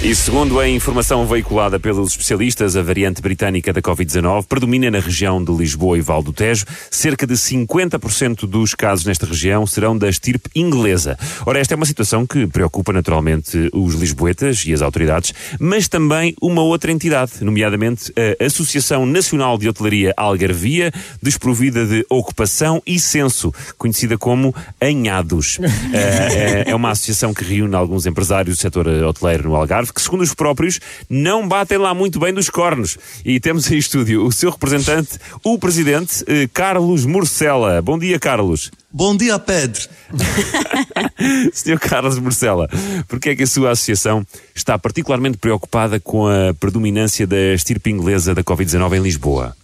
[0.00, 5.42] E segundo a informação veiculada pelos especialistas, a variante britânica da Covid-19 predomina na região
[5.42, 6.64] de Lisboa e Val do Tejo.
[6.88, 11.18] Cerca de 50% dos casos nesta região serão da estirpe inglesa.
[11.44, 16.32] Ora, esta é uma situação que preocupa naturalmente os lisboetas e as autoridades, mas também
[16.40, 23.52] uma outra entidade, nomeadamente a Associação Nacional de Hotelaria Algarvia, desprovida de ocupação e censo,
[23.76, 25.58] conhecida como Anhados.
[25.92, 30.22] é, é uma associação que reúne alguns empresários do setor hoteleiro no Algarve que, segundo
[30.22, 32.98] os próprios, não batem lá muito bem dos cornos.
[33.24, 37.80] E temos em estúdio o seu representante, o presidente eh, Carlos Morcela.
[37.82, 38.70] Bom dia, Carlos.
[38.90, 39.86] Bom dia, Pedro.
[41.52, 42.68] Senhor Carlos Morcela,
[43.06, 48.34] porque é que a sua associação está particularmente preocupada com a predominância da estirpe inglesa
[48.34, 49.54] da Covid-19 em Lisboa?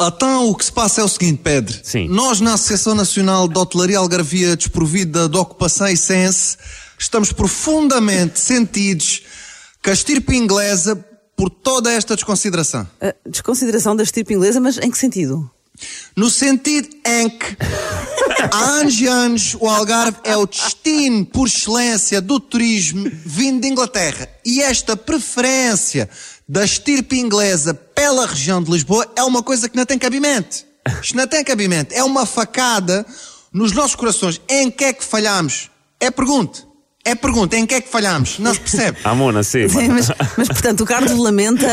[0.00, 1.78] Então, o que se passa é o seguinte, Pedro.
[1.82, 2.08] Sim.
[2.08, 6.56] Nós, na Associação Nacional de Hotelaria Algarvia Desprovida de Ocupação e Sense,
[6.98, 9.22] estamos profundamente sentidos
[9.84, 10.96] que a estirpe inglesa
[11.36, 12.88] por toda esta desconsideração.
[13.02, 15.50] A desconsideração da estirpe inglesa, mas em que sentido?
[16.16, 17.56] No sentido em que
[18.50, 23.68] há anos e anos o Algarve é o destino por excelência do turismo vindo de
[23.68, 24.26] Inglaterra.
[24.42, 26.08] E esta preferência
[26.48, 30.64] da estirpe inglesa pela região de Lisboa é uma coisa que não tem cabimento.
[31.02, 31.94] Isto não tem cabimento.
[31.94, 33.04] É uma facada
[33.52, 34.40] nos nossos corações.
[34.48, 35.70] Em que é que falhamos?
[36.00, 36.73] É pergunta.
[37.04, 38.38] É pergunta, em que é que falhamos?
[38.38, 38.98] Não se percebe.
[39.04, 39.68] Amona, sim.
[39.68, 41.68] Sim, mas, mas, portanto o Carlos lamenta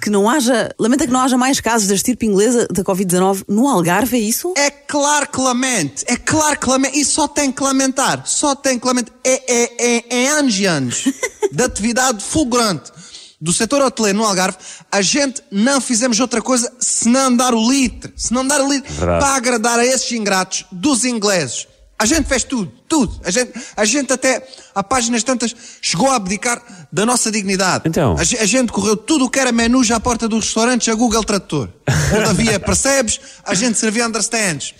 [0.00, 3.66] que, não haja lamenta que não haja mais casos da estirpe inglesa da Covid-19 no
[3.66, 4.52] Algarve, é isso?
[4.56, 8.78] É claro que lamente, é claro que lamente, e só tem que lamentar, só tem
[8.78, 9.14] que lamentar.
[9.24, 11.04] É, é, é, é anos e anos
[11.50, 12.92] de atividade fulgurante
[13.40, 14.56] do setor hoteleiro no Algarve,
[14.90, 19.20] a gente não fizemos outra coisa senão dar o litre, senão dar o litre Verdade.
[19.20, 21.66] para agradar a esses ingratos dos ingleses.
[21.98, 23.20] A gente fez tudo, tudo.
[23.24, 26.60] A gente, a gente até, a páginas tantas, chegou a abdicar
[26.92, 27.88] da nossa dignidade.
[27.88, 28.16] Então?
[28.16, 31.22] A, a gente correu tudo o que era menus à porta dos restaurantes a Google
[31.22, 31.68] Tradutor.
[32.12, 34.74] Onde havia percebes, a gente servia understands.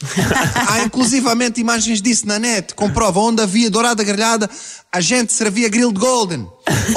[0.69, 3.21] Há inclusivamente imagens disso na net, comprova.
[3.21, 4.51] Onde havia dourada grelhada,
[4.91, 6.47] a gente servia grilled golden.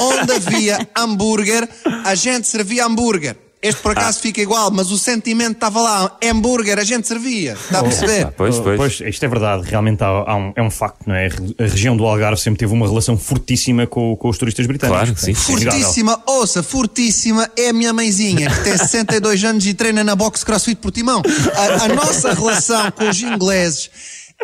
[0.00, 1.68] Onde havia hambúrguer,
[2.04, 3.47] a gente servia hambúrguer.
[3.60, 6.16] Este por acaso fica igual, mas o sentimento estava lá.
[6.22, 7.54] Hambúrguer, a gente servia.
[7.54, 8.26] Está a perceber?
[8.26, 8.76] Ah, pois, pois.
[8.76, 11.28] Pois, isto é verdade, realmente há, há um, é um facto, não é?
[11.58, 15.00] A região do Algarve sempre teve uma relação fortíssima com, com os turistas britânicos.
[15.00, 15.34] Claro, sim.
[15.34, 15.70] Portanto, é.
[15.70, 20.44] Fortíssima, ouça, fortíssima é a minha mãezinha, que tem 62 anos e treina na boxe
[20.44, 21.20] CrossFit Portimão.
[21.54, 23.90] A, a nossa relação com os ingleses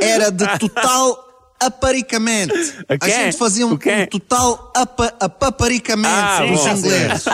[0.00, 1.23] era de total
[1.66, 2.54] aparicamento.
[3.00, 7.24] A gente fazia um, um total apa, apaparicamento Ah, ingleses.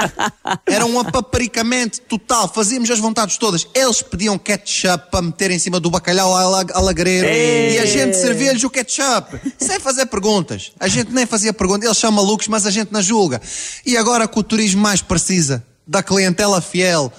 [0.67, 2.49] Era um apaparicamento total.
[2.53, 3.67] Fazíamos as vontades todas.
[3.75, 8.65] Eles pediam ketchup para meter em cima do bacalhau ala- alagreiro e a gente servia-lhes
[8.65, 9.41] o ketchup.
[9.59, 10.73] Sem fazer perguntas.
[10.79, 11.85] A gente nem fazia perguntas.
[11.85, 13.41] Eles são malucos, mas a gente não julga.
[13.85, 17.13] E agora que o turismo mais precisa da clientela fiel,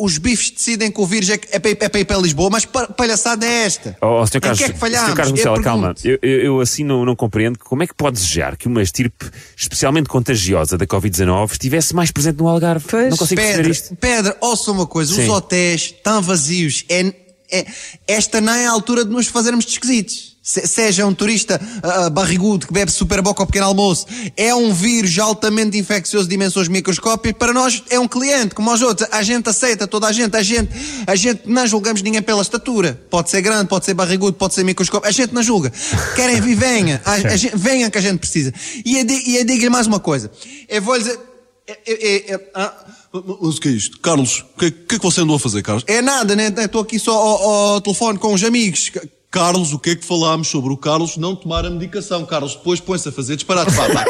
[0.00, 2.18] os bifes decidem que o vírus é, que- é, para, ir- é para ir para
[2.18, 3.96] Lisboa, mas pa- palhaçada é esta.
[4.00, 4.36] Oh, Sr.
[4.36, 5.10] Em Carlos, que é que falhámos?
[5.10, 5.16] Sr.
[5.16, 5.94] Carlos Eu Marcelo, calma.
[6.04, 9.28] Eu, eu- eu assim não, não compreendo como é que pode desejar que uma estirpe
[9.56, 12.84] especialmente contagiosa da Covid-19 estivesse mais presente no Algarve.
[12.88, 13.10] Pois.
[13.10, 13.96] Não consigo perceber Pedra, isto.
[13.96, 15.22] Pedra, ouça uma coisa, Sim.
[15.24, 16.84] os hotéis estão vazios.
[16.88, 17.12] É,
[17.50, 17.66] é-
[18.06, 20.37] esta não é a altura de nos fazermos de esquisitos.
[20.48, 24.72] Se- seja um turista ah, barrigudo que bebe super boca ao pequeno almoço, é um
[24.72, 29.06] vírus altamente infeccioso de dimensões microscópicas, para nós é um cliente, como os outros.
[29.12, 30.70] A gente aceita toda a gente, a gente,
[31.06, 32.98] a gente não julgamos ninguém pela estatura.
[33.10, 35.70] Pode ser grande, pode ser barrigudo, pode ser microscópico, a gente não julga.
[36.16, 37.02] Querem vir, venha.
[37.04, 38.50] A, a gente, venha que a gente precisa.
[38.86, 39.06] E eu,
[39.40, 40.30] eu digo-lhe mais uma coisa.
[40.66, 41.18] Eu vou dizer.
[41.66, 42.72] É, é, é, ah,
[43.12, 44.00] Mas o que é isto?
[44.00, 45.84] Carlos, o que, que é que você andou a fazer, Carlos?
[45.86, 46.50] é nada, né?
[46.56, 48.90] Estou aqui só ao, ao telefone com os amigos.
[49.30, 52.24] Carlos, o que é que falámos sobre o Carlos não tomar a medicação?
[52.24, 53.70] Carlos depois põe-se a fazer disparate.
[53.72, 54.04] Vá, vá,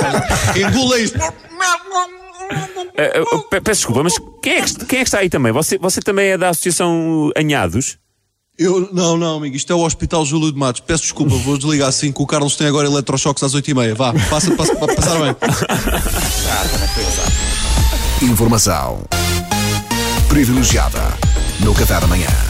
[0.57, 1.19] engula isto.
[2.97, 5.53] Eh, pe- peço desculpa, mas quem é, que, quem é que está aí também?
[5.53, 7.99] Você, você também é da Associação Anhados?
[8.57, 10.81] Eu, não, não, amigo, isto é o Hospital Júlio de Matos.
[10.81, 13.95] Peço desculpa, vou desligar assim, que o Carlos tem agora eletrochoques às 8h30.
[13.95, 15.35] Vá, passa, passa, para passar bem.
[18.23, 19.01] Informação
[20.29, 21.03] privilegiada
[21.61, 22.48] no Café da manhã.